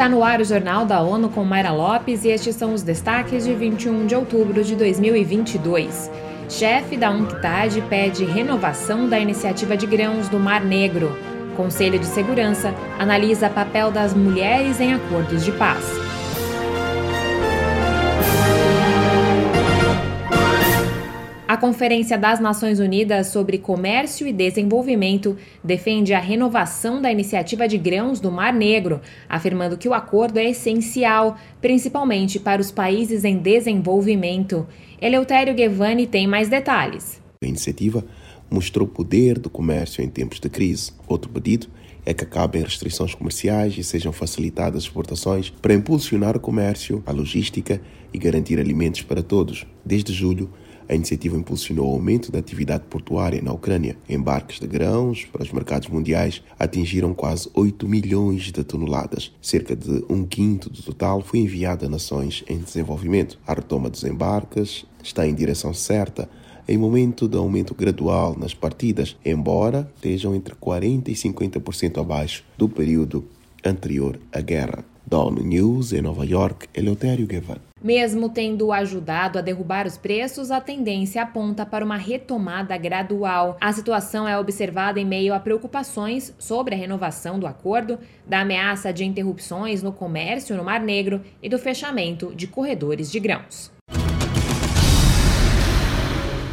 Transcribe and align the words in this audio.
Está 0.00 0.08
no 0.08 0.24
ar 0.24 0.40
o 0.40 0.44
Jornal 0.44 0.86
da 0.86 1.02
ONU 1.02 1.28
com 1.28 1.44
Mayra 1.44 1.72
Lopes 1.72 2.24
e 2.24 2.30
estes 2.30 2.56
são 2.56 2.72
os 2.72 2.82
destaques 2.82 3.44
de 3.44 3.52
21 3.52 4.06
de 4.06 4.14
outubro 4.14 4.64
de 4.64 4.74
2022. 4.74 6.10
Chefe 6.48 6.96
da 6.96 7.10
UNCTAD 7.10 7.82
pede 7.82 8.24
renovação 8.24 9.10
da 9.10 9.18
iniciativa 9.18 9.76
de 9.76 9.86
grãos 9.86 10.26
do 10.30 10.40
Mar 10.40 10.64
Negro. 10.64 11.14
Conselho 11.54 11.98
de 11.98 12.06
Segurança 12.06 12.74
analisa 12.98 13.50
papel 13.50 13.90
das 13.90 14.14
mulheres 14.14 14.80
em 14.80 14.94
acordos 14.94 15.44
de 15.44 15.52
paz. 15.52 15.84
A 21.50 21.56
Conferência 21.56 22.16
das 22.16 22.38
Nações 22.38 22.78
Unidas 22.78 23.26
sobre 23.26 23.58
Comércio 23.58 24.24
e 24.24 24.32
Desenvolvimento 24.32 25.36
defende 25.64 26.14
a 26.14 26.20
renovação 26.20 27.02
da 27.02 27.10
iniciativa 27.10 27.66
de 27.66 27.76
grãos 27.76 28.20
do 28.20 28.30
Mar 28.30 28.52
Negro, 28.52 29.00
afirmando 29.28 29.76
que 29.76 29.88
o 29.88 29.92
acordo 29.92 30.38
é 30.38 30.48
essencial, 30.48 31.36
principalmente 31.60 32.38
para 32.38 32.60
os 32.62 32.70
países 32.70 33.24
em 33.24 33.36
desenvolvimento. 33.36 34.64
Eleutério 35.02 35.52
Guevani 35.52 36.06
tem 36.06 36.24
mais 36.24 36.48
detalhes. 36.48 37.20
A 37.42 37.46
iniciativa 37.48 38.04
mostrou 38.48 38.86
o 38.86 38.90
poder 38.90 39.36
do 39.36 39.50
comércio 39.50 40.04
em 40.04 40.08
tempos 40.08 40.38
de 40.38 40.48
crise. 40.48 40.92
Outro 41.08 41.32
pedido 41.32 41.66
é 42.06 42.14
que 42.14 42.22
acabem 42.22 42.62
restrições 42.62 43.12
comerciais 43.12 43.76
e 43.76 43.82
sejam 43.82 44.12
facilitadas 44.12 44.84
exportações 44.84 45.50
para 45.50 45.74
impulsionar 45.74 46.36
o 46.36 46.40
comércio, 46.40 47.02
a 47.04 47.10
logística 47.10 47.82
e 48.14 48.18
garantir 48.18 48.60
alimentos 48.60 49.02
para 49.02 49.20
todos. 49.20 49.66
Desde 49.84 50.12
julho, 50.12 50.48
a 50.90 50.94
iniciativa 50.96 51.36
impulsionou 51.36 51.88
o 51.88 51.94
aumento 51.94 52.32
da 52.32 52.40
atividade 52.40 52.82
portuária 52.90 53.40
na 53.40 53.52
Ucrânia. 53.52 53.96
Embarques 54.08 54.58
de 54.58 54.66
grãos 54.66 55.24
para 55.24 55.44
os 55.44 55.52
mercados 55.52 55.88
mundiais 55.88 56.42
atingiram 56.58 57.14
quase 57.14 57.48
8 57.54 57.88
milhões 57.88 58.50
de 58.50 58.64
toneladas. 58.64 59.32
Cerca 59.40 59.76
de 59.76 60.04
um 60.08 60.26
quinto 60.26 60.68
do 60.68 60.82
total 60.82 61.20
foi 61.22 61.38
enviado 61.38 61.86
a 61.86 61.88
nações 61.88 62.42
em 62.48 62.58
desenvolvimento. 62.58 63.38
A 63.46 63.54
retoma 63.54 63.88
dos 63.88 64.02
embarques 64.02 64.84
está 65.00 65.24
em 65.28 65.34
direção 65.34 65.72
certa 65.72 66.28
em 66.66 66.76
momento 66.76 67.28
de 67.28 67.36
aumento 67.36 67.72
gradual 67.72 68.36
nas 68.36 68.52
partidas, 68.52 69.16
embora 69.24 69.88
estejam 69.94 70.34
entre 70.34 70.56
40% 70.56 71.06
e 71.06 71.12
50% 71.12 72.00
abaixo 72.00 72.44
do 72.58 72.68
período 72.68 73.24
anterior 73.64 74.18
à 74.32 74.40
guerra. 74.40 74.89
ONU 75.18 75.42
News, 75.42 75.92
em 75.92 76.00
Nova 76.00 76.24
York, 76.24 76.68
Eleutério 76.74 77.26
Guevara. 77.26 77.60
Mesmo 77.82 78.28
tendo 78.28 78.72
ajudado 78.72 79.38
a 79.38 79.42
derrubar 79.42 79.86
os 79.86 79.96
preços, 79.96 80.50
a 80.50 80.60
tendência 80.60 81.22
aponta 81.22 81.64
para 81.64 81.84
uma 81.84 81.96
retomada 81.96 82.76
gradual. 82.76 83.56
A 83.60 83.72
situação 83.72 84.28
é 84.28 84.38
observada 84.38 85.00
em 85.00 85.04
meio 85.04 85.32
a 85.32 85.40
preocupações 85.40 86.34
sobre 86.38 86.74
a 86.74 86.78
renovação 86.78 87.38
do 87.38 87.46
acordo, 87.46 87.98
da 88.26 88.40
ameaça 88.40 88.92
de 88.92 89.04
interrupções 89.04 89.82
no 89.82 89.92
comércio 89.92 90.56
no 90.56 90.64
Mar 90.64 90.80
Negro 90.80 91.22
e 91.42 91.48
do 91.48 91.58
fechamento 91.58 92.34
de 92.34 92.46
corredores 92.46 93.10
de 93.10 93.18
grãos. 93.18 93.72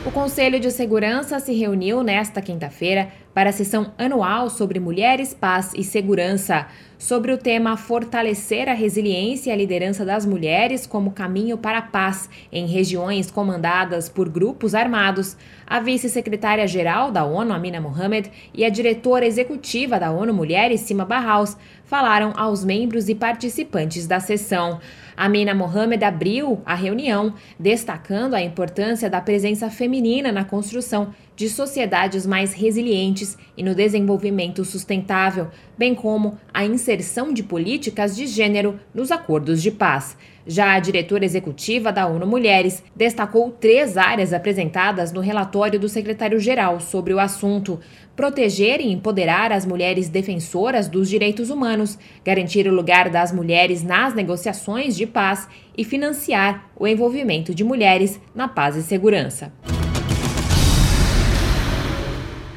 O 0.07 0.11
Conselho 0.11 0.57
de 0.57 0.71
Segurança 0.71 1.37
se 1.37 1.53
reuniu 1.53 2.01
nesta 2.01 2.41
quinta-feira 2.41 3.11
para 3.37 3.51
a 3.51 3.53
sessão 3.53 3.93
anual 3.99 4.49
sobre 4.49 4.79
mulheres, 4.79 5.31
paz 5.31 5.71
e 5.75 5.83
segurança. 5.83 6.65
Sobre 6.97 7.31
o 7.31 7.37
tema 7.37 7.77
Fortalecer 7.77 8.67
a 8.67 8.73
resiliência 8.73 9.51
e 9.51 9.53
a 9.53 9.55
liderança 9.55 10.03
das 10.03 10.25
mulheres 10.25 10.87
como 10.87 11.11
caminho 11.11 11.55
para 11.55 11.77
a 11.77 11.81
paz 11.83 12.27
em 12.51 12.65
regiões 12.65 13.29
comandadas 13.29 14.09
por 14.09 14.27
grupos 14.27 14.73
armados, 14.73 15.37
a 15.67 15.79
vice-secretária-geral 15.79 17.11
da 17.11 17.25
ONU, 17.25 17.53
Amina 17.53 17.79
Mohamed, 17.79 18.31
e 18.55 18.65
a 18.65 18.69
diretora 18.69 19.27
executiva 19.27 19.99
da 19.99 20.09
ONU 20.09 20.33
Mulheres, 20.33 20.81
Sima 20.81 21.05
Barraus, 21.05 21.55
falaram 21.85 22.33
aos 22.35 22.65
membros 22.65 23.07
e 23.07 23.13
participantes 23.13 24.07
da 24.07 24.19
sessão. 24.19 24.79
Amina 25.17 25.55
Mohamed 25.55 26.03
abriu 26.03 26.61
a 26.63 26.75
reunião, 26.75 27.33
destacando 27.59 28.35
a 28.35 28.41
importância 28.43 29.09
da 29.09 29.19
presença 29.19 29.67
feminina 29.67 30.31
na 30.31 30.45
construção 30.45 31.11
de 31.35 31.49
sociedades 31.49 32.25
mais 32.27 32.53
resilientes 32.53 33.35
e 33.57 33.63
no 33.63 33.73
desenvolvimento 33.73 34.63
sustentável, 34.63 35.47
bem 35.75 35.95
como 35.95 36.37
a 36.53 36.63
inserção 36.63 37.33
de 37.33 37.41
políticas 37.41 38.15
de 38.15 38.27
gênero 38.27 38.79
nos 38.93 39.11
acordos 39.11 39.59
de 39.61 39.71
paz. 39.71 40.15
Já 40.47 40.73
a 40.73 40.79
diretora 40.79 41.25
executiva 41.25 41.91
da 41.91 42.07
ONU 42.07 42.25
Mulheres 42.25 42.81
destacou 42.95 43.51
três 43.51 43.97
áreas 43.97 44.31
apresentadas 44.31 45.11
no 45.11 45.19
relatório 45.19 45.79
do 45.79 45.89
secretário-geral 45.89 46.79
sobre 46.79 47.13
o 47.13 47.19
assunto: 47.19 47.79
proteger 48.15 48.79
e 48.79 48.91
empoderar 48.91 49.51
as 49.51 49.65
mulheres 49.65 50.09
defensoras 50.09 50.87
dos 50.87 51.09
direitos 51.09 51.49
humanos, 51.49 51.99
garantir 52.23 52.67
o 52.67 52.73
lugar 52.73 53.09
das 53.09 53.31
mulheres 53.31 53.83
nas 53.83 54.13
negociações 54.13 54.95
de 54.95 55.05
paz 55.07 55.47
e 55.77 55.83
financiar 55.83 56.69
o 56.75 56.87
envolvimento 56.87 57.55
de 57.55 57.63
mulheres 57.63 58.19
na 58.35 58.47
paz 58.47 58.75
e 58.75 58.83
segurança. 58.83 59.51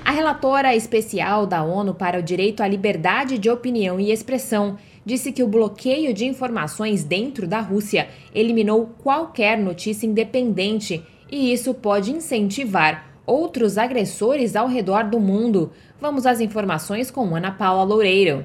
A 0.04 0.12
relatora 0.12 0.74
especial 0.74 1.46
da 1.46 1.62
ONU 1.62 1.94
para 1.94 2.18
o 2.18 2.22
Direito 2.22 2.62
à 2.62 2.68
Liberdade 2.68 3.38
de 3.38 3.48
Opinião 3.48 4.00
e 4.00 4.10
Expressão 4.10 4.76
disse 5.06 5.30
que 5.30 5.42
o 5.42 5.48
bloqueio 5.48 6.12
de 6.12 6.26
informações 6.26 7.04
dentro 7.04 7.46
da 7.46 7.60
Rússia 7.60 8.08
eliminou 8.34 8.90
qualquer 9.02 9.56
notícia 9.56 10.06
independente 10.06 11.00
e 11.30 11.52
isso 11.52 11.72
pode 11.72 12.10
incentivar 12.10 13.08
outros 13.24 13.78
agressores 13.78 14.56
ao 14.56 14.66
redor 14.66 15.04
do 15.04 15.20
mundo. 15.20 15.70
Vamos 16.00 16.26
às 16.26 16.40
informações 16.40 17.10
com 17.10 17.36
Ana 17.36 17.52
Paula 17.52 17.84
Loureiro. 17.84 18.44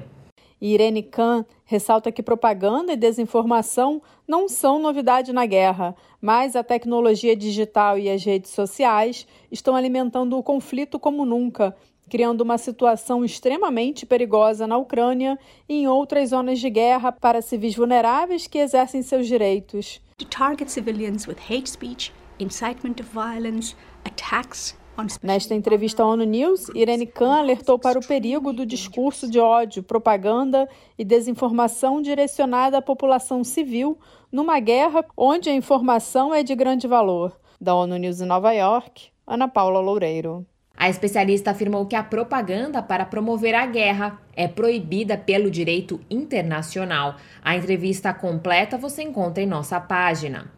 Irene 0.60 1.02
Khan 1.02 1.44
ressalta 1.64 2.10
que 2.10 2.22
propaganda 2.22 2.92
e 2.92 2.96
desinformação 2.96 4.00
não 4.26 4.48
são 4.48 4.78
novidade 4.78 5.32
na 5.32 5.44
guerra, 5.44 5.94
mas 6.20 6.56
a 6.56 6.64
tecnologia 6.64 7.36
digital 7.36 7.98
e 7.98 8.08
as 8.08 8.24
redes 8.24 8.50
sociais 8.50 9.26
estão 9.50 9.76
alimentando 9.76 10.38
o 10.38 10.42
conflito 10.42 10.98
como 10.98 11.24
nunca, 11.24 11.76
criando 12.08 12.40
uma 12.40 12.56
situação 12.56 13.24
extremamente 13.24 14.06
perigosa 14.06 14.66
na 14.66 14.76
Ucrânia 14.76 15.38
e 15.68 15.82
em 15.82 15.88
outras 15.88 16.30
zonas 16.30 16.58
de 16.58 16.70
guerra 16.70 17.12
para 17.12 17.42
civis 17.42 17.74
vulneráveis 17.74 18.46
que 18.46 18.58
exercem 18.58 19.02
seus 19.02 19.26
direitos. 19.26 20.00
To 20.18 20.24
target 20.24 20.70
civilians 20.70 21.26
with 21.26 21.38
hate 21.50 21.68
speech, 21.68 22.12
incitement 22.38 23.02
violence, 23.12 23.74
attacks 24.04 24.76
Nesta 25.22 25.54
entrevista 25.54 26.02
à 26.02 26.06
ONU 26.06 26.24
News, 26.24 26.68
Irene 26.74 27.06
Khan 27.06 27.34
alertou 27.34 27.78
para 27.78 27.98
o 27.98 28.06
perigo 28.06 28.50
do 28.50 28.64
discurso 28.64 29.30
de 29.30 29.38
ódio, 29.38 29.82
propaganda 29.82 30.66
e 30.98 31.04
desinformação 31.04 32.00
direcionada 32.00 32.78
à 32.78 32.82
população 32.82 33.44
civil 33.44 33.98
numa 34.32 34.58
guerra 34.58 35.04
onde 35.14 35.50
a 35.50 35.54
informação 35.54 36.34
é 36.34 36.42
de 36.42 36.54
grande 36.54 36.88
valor. 36.88 37.38
Da 37.60 37.74
ONU 37.74 37.96
News 37.98 38.22
em 38.22 38.26
Nova 38.26 38.52
York, 38.52 39.08
Ana 39.26 39.46
Paula 39.46 39.80
Loureiro. 39.80 40.46
A 40.74 40.88
especialista 40.88 41.50
afirmou 41.50 41.86
que 41.86 41.96
a 41.96 42.02
propaganda 42.02 42.82
para 42.82 43.04
promover 43.04 43.54
a 43.54 43.66
guerra 43.66 44.20
é 44.34 44.48
proibida 44.48 45.16
pelo 45.16 45.50
direito 45.50 46.00
internacional. 46.10 47.16
A 47.42 47.56
entrevista 47.56 48.12
completa 48.12 48.76
você 48.76 49.02
encontra 49.02 49.42
em 49.42 49.46
nossa 49.46 49.80
página. 49.80 50.55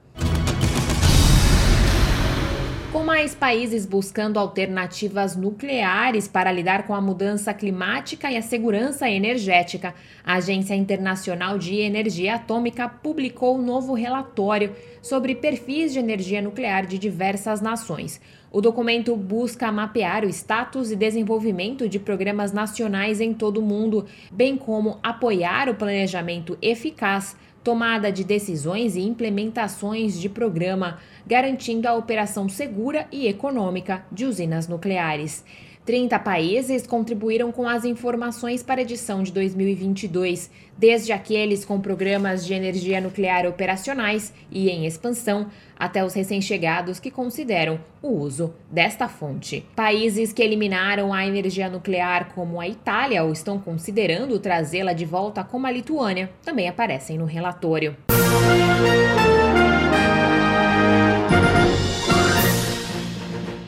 Com 2.91 3.05
mais 3.05 3.35
países 3.35 3.85
buscando 3.85 4.39
alternativas 4.39 5.37
nucleares 5.37 6.27
para 6.27 6.51
lidar 6.51 6.87
com 6.87 6.95
a 6.95 7.01
mudança 7.03 7.53
climática 7.53 8.31
e 8.33 8.37
a 8.39 8.41
segurança 8.41 9.11
energética, 9.11 9.95
a 10.25 10.37
Agência 10.37 10.75
Internacional 10.75 11.59
de 11.59 11.77
Energia 11.77 12.37
Atômica 12.37 12.89
publicou 12.89 13.59
um 13.59 13.63
novo 13.63 13.93
relatório 13.93 14.75
sobre 15.03 15.35
perfis 15.35 15.93
de 15.93 15.99
energia 15.99 16.41
nuclear 16.41 16.87
de 16.87 16.99
diversas 16.99 17.61
nações. 17.61 18.23
O 18.51 18.63
documento 18.63 19.15
busca 19.15 19.71
mapear 19.71 20.25
o 20.25 20.29
status 20.31 20.91
e 20.91 20.97
desenvolvimento 20.97 21.87
de 21.87 21.99
programas 21.99 22.53
nacionais 22.53 23.21
em 23.21 23.35
todo 23.35 23.59
o 23.59 23.63
mundo, 23.63 24.07
bem 24.33 24.57
como 24.57 24.99
apoiar 25.03 25.69
o 25.69 25.75
planejamento 25.75 26.57
eficaz 26.63 27.37
tomada 27.63 28.11
de 28.11 28.25
decisões 28.25 28.97
e 28.97 29.01
implementações 29.01 30.19
de 30.19 30.29
programa, 30.29 30.99
garantindo 31.27 31.87
a 31.87 31.95
operação 31.95 32.49
segura 32.49 33.07
e 33.13 33.27
econômica 33.27 34.05
de 34.11 34.25
usinas 34.25 34.67
nucleares. 34.69 35.45
30 35.89 36.19
países 36.19 36.87
contribuíram 36.87 37.51
com 37.51 37.67
as 37.67 37.83
informações 37.83 38.63
para 38.63 38.79
a 38.79 38.83
edição 38.83 39.23
de 39.23 39.33
2022, 39.33 40.51
desde 40.77 41.13
aqueles 41.13 41.65
com 41.65 41.81
programas 41.81 42.45
de 42.45 42.53
energia 42.53 43.01
nuclear 43.01 43.47
operacionais 43.47 44.35
e 44.51 44.69
em 44.69 44.85
expansão, 44.85 45.47
até 45.79 46.05
os 46.05 46.13
recém-chegados 46.13 47.01
que 47.01 47.11
consideram 47.11 47.81
o 48.03 48.09
uso 48.09 48.53
desta 48.71 49.09
fonte. 49.09 49.65
Países 49.75 50.31
que 50.31 50.43
eliminaram 50.43 51.11
a 51.11 51.27
energia 51.27 51.71
nuclear, 51.71 52.35
como 52.35 52.61
a 52.61 52.69
Itália, 52.69 53.25
ou 53.25 53.33
estão 53.33 53.59
considerando 53.59 54.39
trazê-la 54.39 54.93
de 54.93 55.07
volta, 55.07 55.43
como 55.43 55.67
a 55.67 55.71
Lituânia, 55.71 56.29
também 56.45 56.69
aparecem 56.69 57.17
no 57.17 57.25
relatório. 57.25 57.97